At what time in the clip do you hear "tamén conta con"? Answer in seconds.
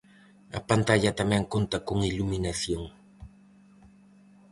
1.19-1.97